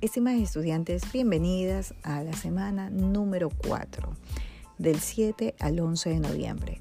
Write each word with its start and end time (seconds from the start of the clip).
Estimadas 0.00 0.40
estudiantes, 0.40 1.12
bienvenidas 1.12 1.92
a 2.02 2.22
la 2.22 2.32
semana 2.32 2.88
número 2.88 3.50
4, 3.50 4.08
del 4.78 4.98
7 4.98 5.54
al 5.60 5.78
11 5.78 6.08
de 6.08 6.20
noviembre. 6.20 6.80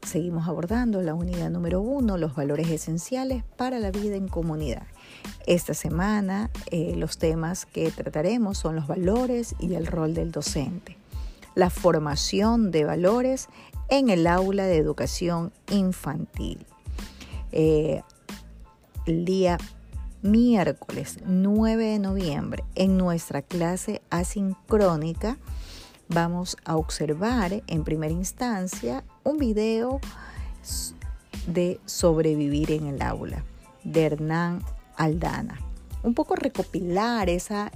Seguimos 0.00 0.48
abordando 0.48 1.02
la 1.02 1.12
unidad 1.12 1.50
número 1.50 1.82
1, 1.82 2.16
los 2.16 2.34
valores 2.34 2.70
esenciales 2.70 3.44
para 3.58 3.78
la 3.78 3.90
vida 3.90 4.16
en 4.16 4.28
comunidad. 4.28 4.86
Esta 5.46 5.74
semana 5.74 6.50
eh, 6.70 6.94
los 6.96 7.18
temas 7.18 7.66
que 7.66 7.90
trataremos 7.90 8.56
son 8.56 8.76
los 8.76 8.86
valores 8.86 9.54
y 9.58 9.74
el 9.74 9.86
rol 9.86 10.14
del 10.14 10.32
docente, 10.32 10.96
la 11.54 11.68
formación 11.68 12.70
de 12.70 12.86
valores 12.86 13.50
en 13.90 14.08
el 14.08 14.26
aula 14.26 14.64
de 14.64 14.78
educación 14.78 15.52
infantil. 15.70 16.64
Eh, 17.52 18.00
el 19.04 19.26
día 19.26 19.58
miércoles 20.22 21.18
9 21.26 21.84
de 21.84 21.98
noviembre 22.00 22.64
en 22.74 22.96
nuestra 22.96 23.42
clase 23.42 24.02
asincrónica 24.10 25.38
vamos 26.08 26.56
a 26.64 26.76
observar 26.76 27.62
en 27.66 27.84
primera 27.84 28.12
instancia 28.12 29.04
un 29.22 29.38
video 29.38 30.00
de 31.46 31.80
sobrevivir 31.86 32.72
en 32.72 32.86
el 32.86 33.00
aula 33.00 33.44
de 33.84 34.06
Hernán 34.06 34.62
Aldana. 34.96 35.60
Un 36.02 36.14
poco 36.14 36.34
recopilar 36.34 37.28
esa, 37.28 37.70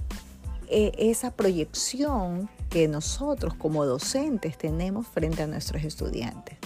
e, 0.67 0.91
esa 0.97 1.31
proyección 1.31 2.49
que 2.69 2.87
nosotros 2.87 3.53
como 3.53 3.85
docentes 3.85 4.57
tenemos 4.57 5.07
frente 5.07 5.43
a 5.43 5.47
nuestros 5.47 5.83
estudiantes 5.83 6.57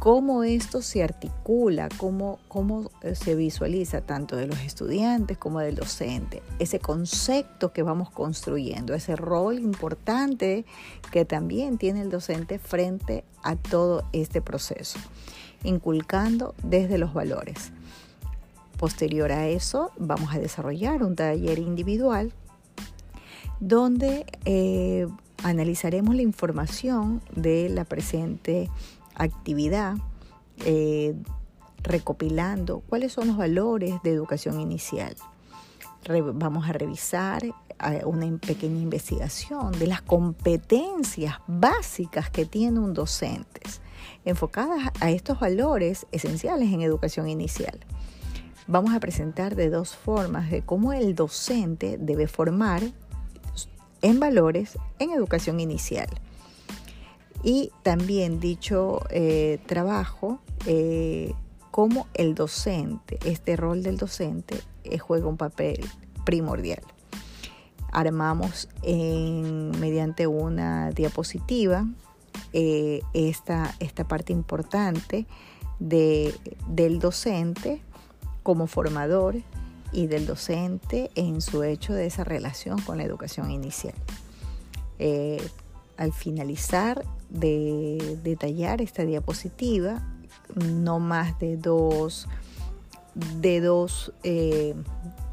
cómo 0.00 0.44
esto 0.44 0.80
se 0.80 1.04
articula, 1.04 1.90
cómo, 1.98 2.38
cómo 2.48 2.90
eh, 3.02 3.14
se 3.14 3.34
visualiza 3.34 4.00
tanto 4.00 4.34
de 4.34 4.46
los 4.46 4.58
estudiantes 4.60 5.36
como 5.36 5.60
del 5.60 5.74
docente, 5.74 6.42
ese 6.58 6.80
concepto 6.80 7.74
que 7.74 7.82
vamos 7.82 8.08
construyendo, 8.10 8.94
ese 8.94 9.14
rol 9.14 9.58
importante 9.58 10.64
que 11.12 11.26
también 11.26 11.76
tiene 11.76 12.00
el 12.00 12.08
docente 12.08 12.58
frente 12.58 13.24
a 13.42 13.56
todo 13.56 14.04
este 14.14 14.40
proceso, 14.40 14.98
inculcando 15.64 16.54
desde 16.62 16.96
los 16.96 17.12
valores. 17.12 17.70
Posterior 18.78 19.30
a 19.30 19.48
eso, 19.48 19.92
vamos 19.98 20.34
a 20.34 20.38
desarrollar 20.38 21.02
un 21.02 21.14
taller 21.14 21.58
individual 21.58 22.32
donde 23.60 24.24
eh, 24.46 25.06
analizaremos 25.42 26.14
la 26.14 26.22
información 26.22 27.20
de 27.36 27.68
la 27.68 27.84
presente 27.84 28.70
actividad 29.14 29.96
eh, 30.64 31.14
recopilando 31.82 32.80
cuáles 32.80 33.12
son 33.12 33.28
los 33.28 33.36
valores 33.36 33.94
de 34.02 34.10
educación 34.10 34.60
inicial. 34.60 35.14
vamos 36.34 36.68
a 36.68 36.72
revisar 36.72 37.44
eh, 37.44 38.02
una 38.04 38.26
pequeña 38.38 38.80
investigación 38.80 39.72
de 39.72 39.86
las 39.86 40.02
competencias 40.02 41.36
básicas 41.46 42.30
que 42.30 42.44
tiene 42.44 42.78
un 42.78 42.92
docente, 42.92 43.62
enfocadas 44.24 44.90
a 45.00 45.10
estos 45.10 45.40
valores 45.40 46.06
esenciales 46.12 46.72
en 46.72 46.82
educación 46.82 47.28
inicial. 47.28 47.78
Vamos 48.66 48.94
a 48.94 49.00
presentar 49.00 49.56
de 49.56 49.70
dos 49.70 49.96
formas 49.96 50.50
de 50.50 50.62
cómo 50.62 50.92
el 50.92 51.14
docente 51.14 51.96
debe 51.98 52.28
formar 52.28 52.82
en 54.02 54.20
valores 54.20 54.78
en 54.98 55.10
educación 55.10 55.58
inicial. 55.60 56.08
Y 57.42 57.72
también 57.82 58.38
dicho 58.38 59.00
eh, 59.10 59.60
trabajo, 59.66 60.40
eh, 60.66 61.32
cómo 61.70 62.06
el 62.14 62.34
docente, 62.34 63.18
este 63.24 63.56
rol 63.56 63.82
del 63.82 63.96
docente, 63.96 64.60
eh, 64.84 64.98
juega 64.98 65.26
un 65.26 65.36
papel 65.36 65.80
primordial. 66.24 66.82
Armamos 67.92 68.68
mediante 68.84 70.28
una 70.28 70.90
diapositiva 70.92 71.88
esta, 72.52 73.74
esta, 73.80 74.06
parte 74.06 74.32
importante 74.32 75.26
de, 75.80 76.32
del 76.68 77.00
docente 77.00 77.82
como 78.44 78.68
formador 78.68 79.42
y 79.90 80.06
del 80.06 80.24
docente 80.24 81.10
en 81.16 81.40
su 81.40 81.64
hecho 81.64 81.92
de 81.92 82.06
esa 82.06 82.22
relación 82.22 82.80
con 82.82 82.98
la 82.98 83.02
educación 83.02 83.50
inicial. 83.50 83.94
al 85.96 86.12
finalizar 86.12 87.04
de 87.30 88.18
detallar 88.22 88.82
esta 88.82 89.04
diapositiva, 89.04 90.02
no 90.54 90.98
más 90.98 91.38
de 91.38 91.56
dos, 91.56 92.28
de 93.14 93.60
dos 93.60 94.12
eh, 94.24 94.74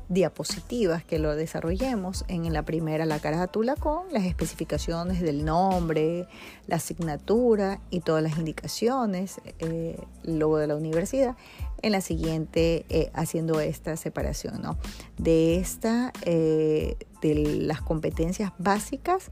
diapositivas 0.10 1.04
que 1.04 1.20
lo 1.20 1.36
desarrollemos. 1.36 2.24
En 2.28 2.52
la 2.54 2.64
primera 2.64 3.06
la 3.06 3.20
carátula 3.20 3.76
con 3.76 4.12
las 4.12 4.26
especificaciones 4.26 5.22
del 5.22 5.44
nombre, 5.44 6.28
la 6.68 6.78
asignatura 6.78 7.82
y 7.90 8.02
todas 8.02 8.24
las 8.24 8.38
indicaciones, 8.38 9.42
eh, 9.60 10.00
luego 10.24 10.58
de 10.58 10.68
la 10.68 10.76
universidad. 10.76 11.36
En 11.82 11.92
la 11.92 12.02
siguiente 12.02 12.86
eh, 12.90 13.12
haciendo 13.14 13.60
esta 13.60 13.98
separación 13.98 14.62
¿no? 14.62 14.78
de 15.18 15.58
esta, 15.58 16.12
de 16.24 16.96
las 17.22 17.82
competencias 17.82 18.52
básicas 18.58 19.32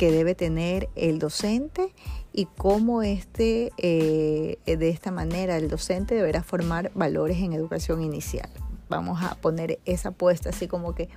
que 0.00 0.10
debe 0.10 0.34
tener 0.34 0.88
el 0.96 1.18
docente 1.18 1.92
y 2.32 2.46
cómo 2.46 3.02
este, 3.02 3.70
eh, 3.76 4.56
de 4.64 4.88
esta 4.88 5.10
manera 5.10 5.58
el 5.58 5.68
docente 5.68 6.14
deberá 6.14 6.42
formar 6.42 6.90
valores 6.94 7.36
en 7.36 7.52
educación 7.52 8.00
inicial. 8.00 8.48
Vamos 8.88 9.22
a 9.22 9.34
poner 9.34 9.78
esa 9.84 10.08
apuesta 10.08 10.48
así 10.48 10.68
como 10.68 10.94
que 10.94 11.10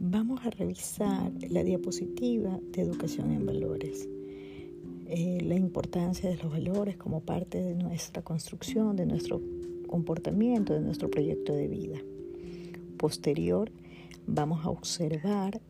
vamos 0.00 0.40
a 0.46 0.50
revisar 0.50 1.32
la 1.50 1.64
diapositiva 1.64 2.60
de 2.72 2.82
educación 2.82 3.32
en 3.32 3.44
valores. 3.44 4.08
Eh, 5.06 5.40
la 5.42 5.56
importancia 5.56 6.30
de 6.30 6.36
los 6.36 6.52
valores 6.52 6.96
como 6.96 7.20
parte 7.20 7.60
de 7.60 7.74
nuestra 7.74 8.22
construcción, 8.22 8.94
de 8.94 9.06
nuestro 9.06 9.40
comportamiento, 9.88 10.72
de 10.72 10.80
nuestro 10.80 11.10
proyecto 11.10 11.52
de 11.52 11.66
vida. 11.66 11.98
Posterior, 12.96 13.72
vamos 14.26 14.64
a 14.64 14.70
observar 14.70 15.60